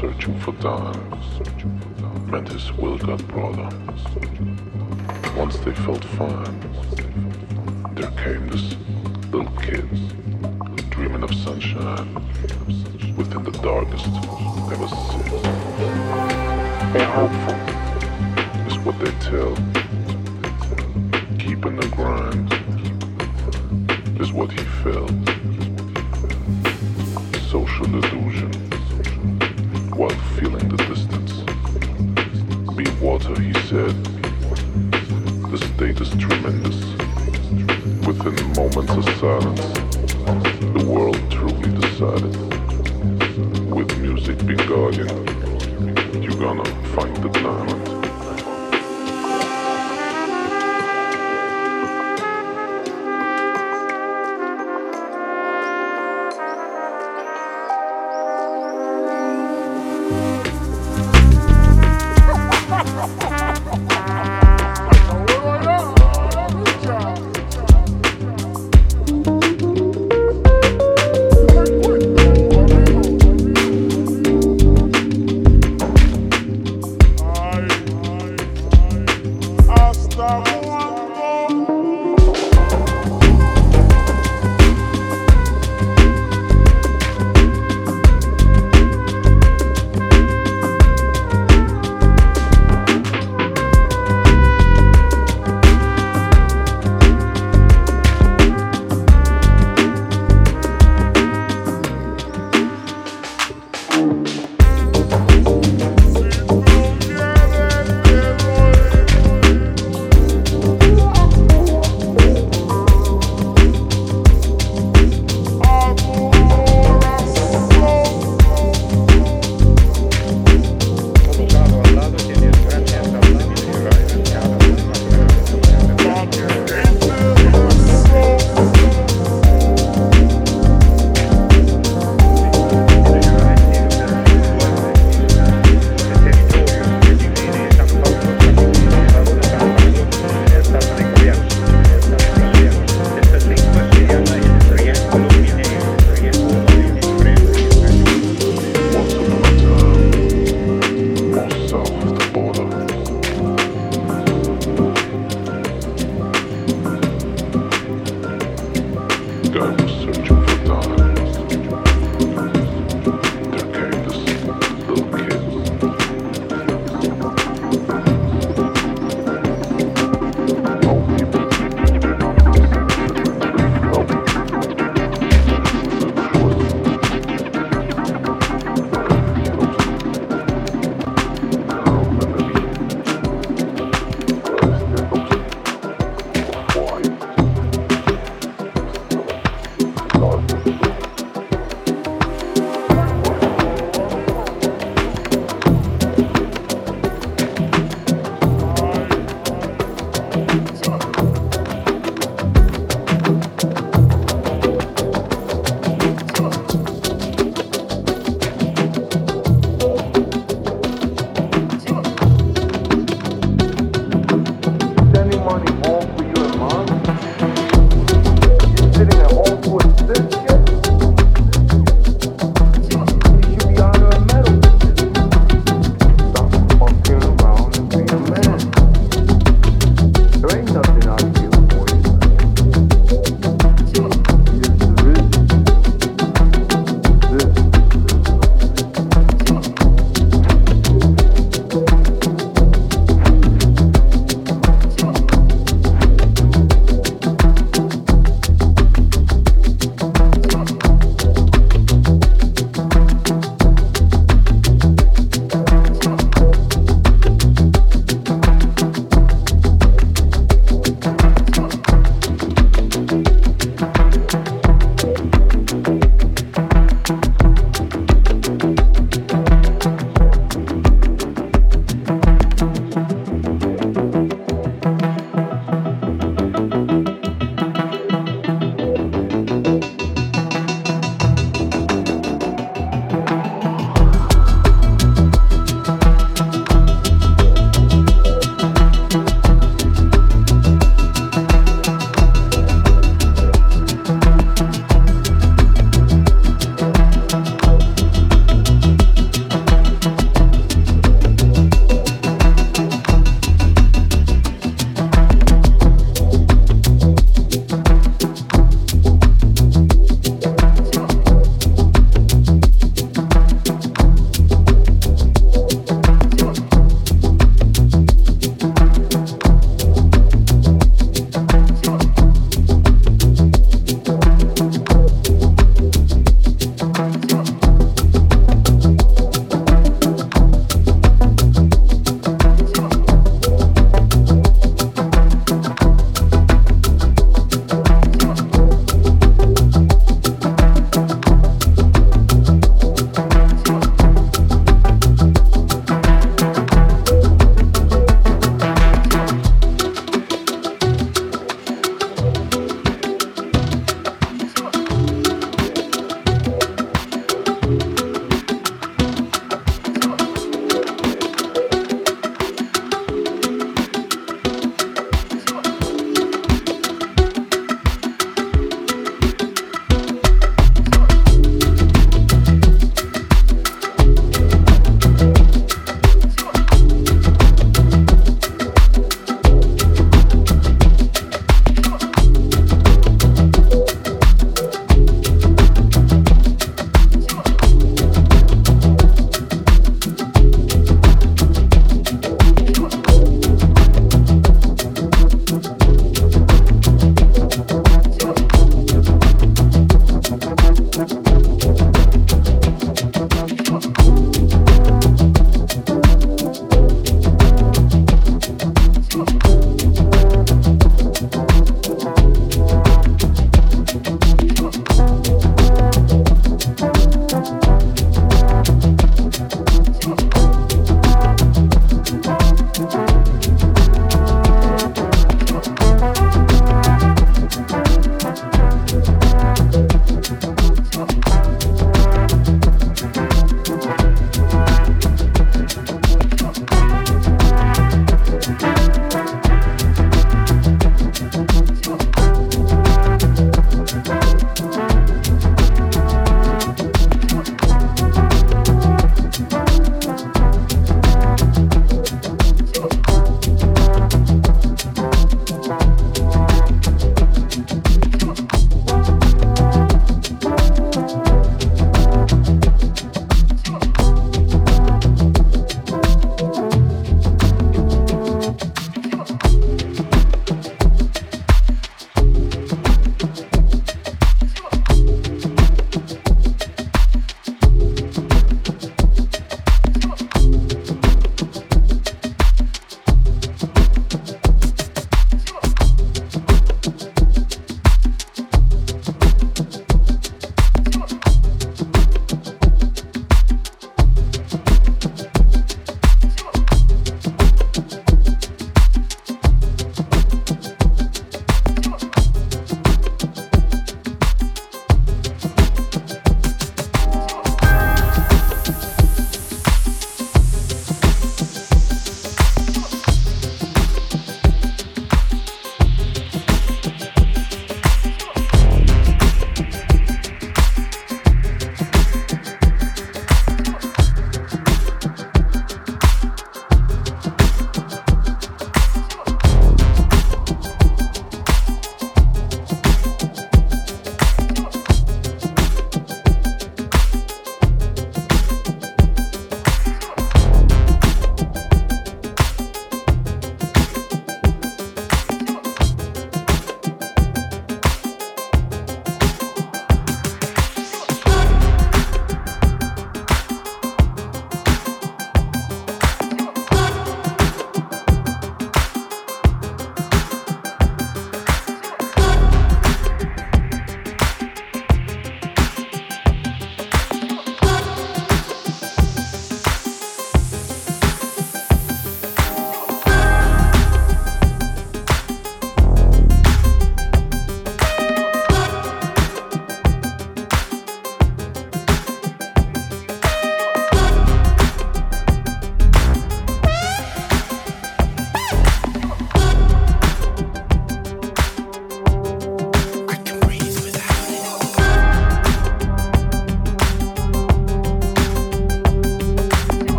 [0.00, 1.10] searching for time.
[2.30, 2.46] met
[2.78, 3.68] will got brother.
[5.36, 6.60] Once they felt fine,
[7.94, 8.79] there came the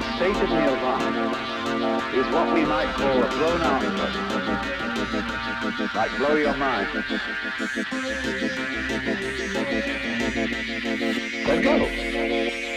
[0.00, 1.32] called Sated Nirvana
[2.14, 3.82] is what we might call a blown out
[5.94, 6.88] Like blow your mind.
[11.46, 12.75] Then go.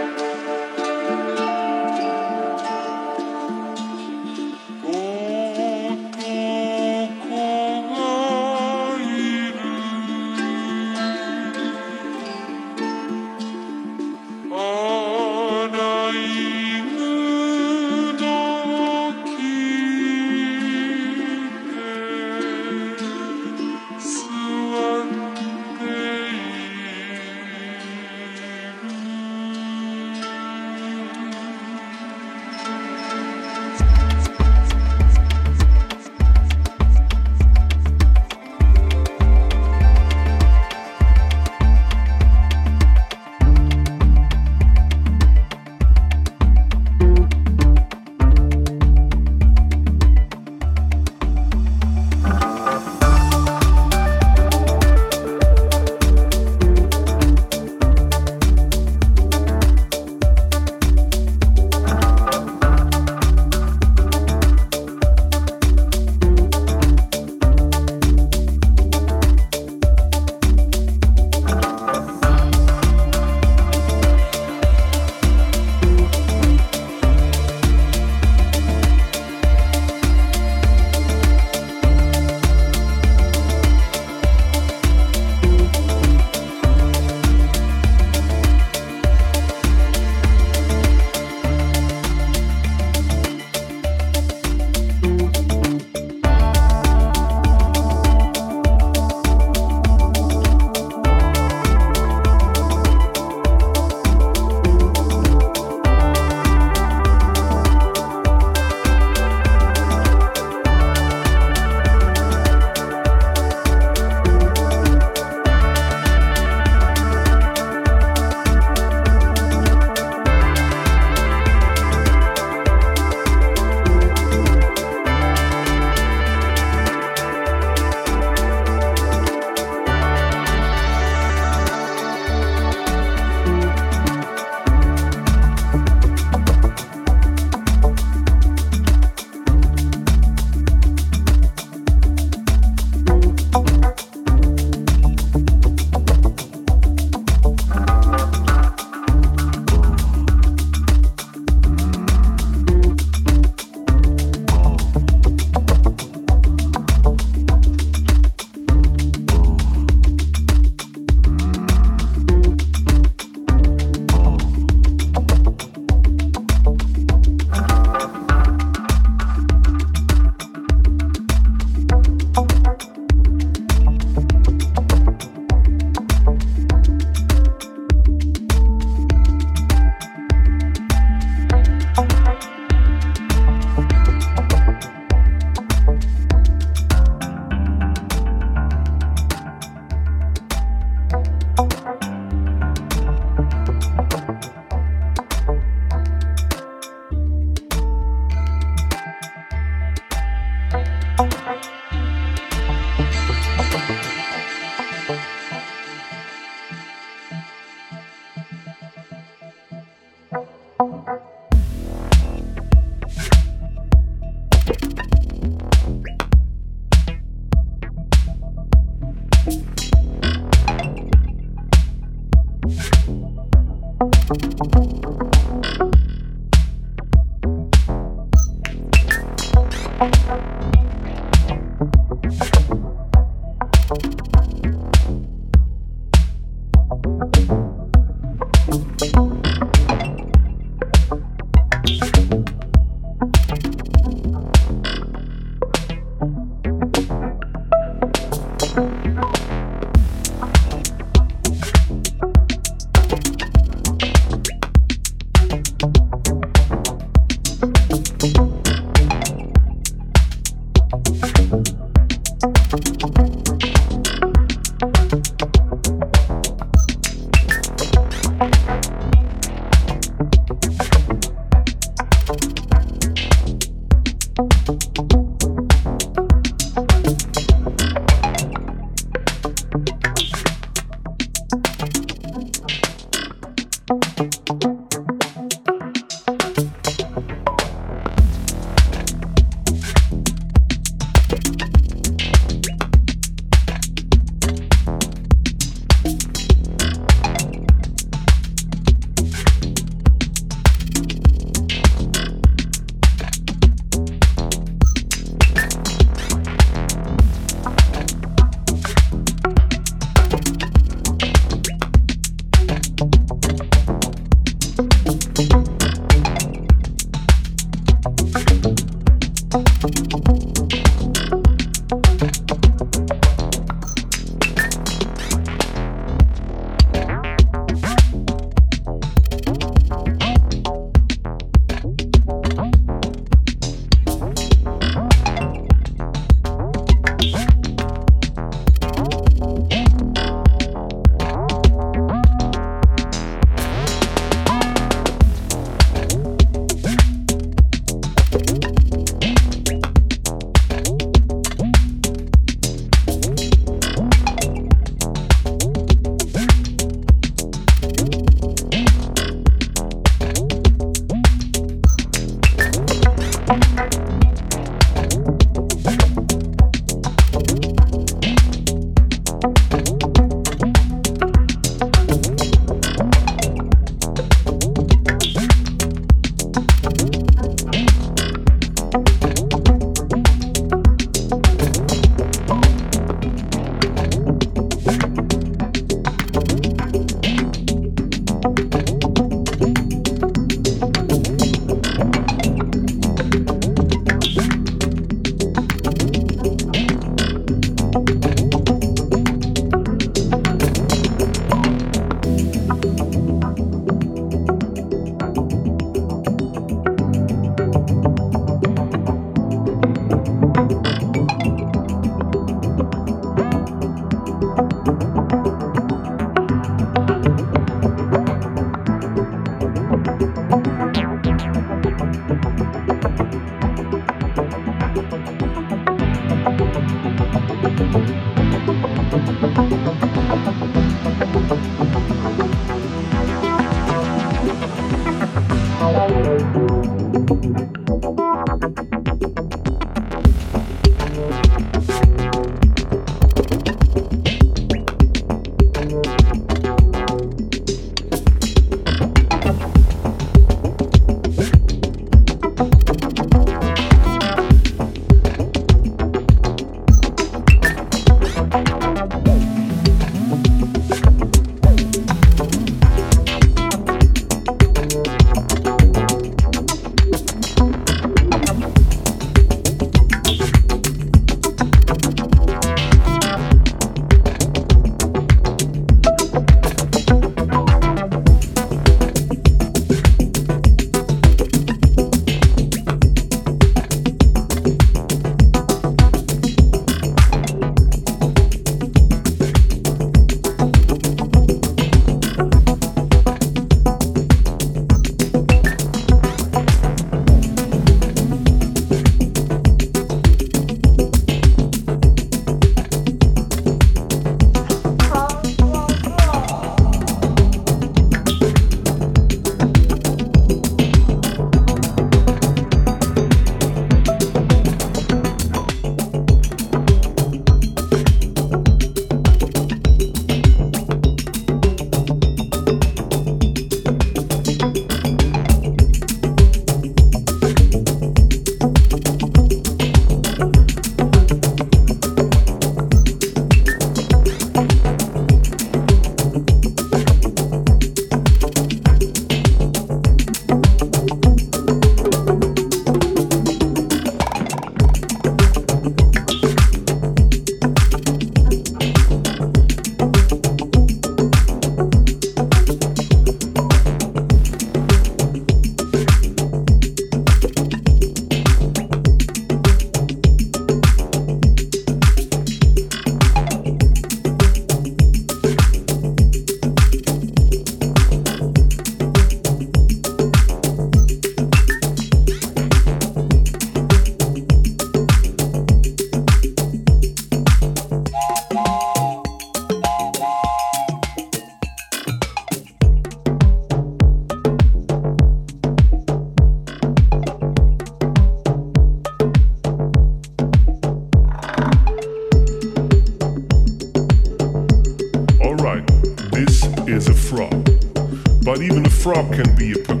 [599.01, 600.00] Frog can be a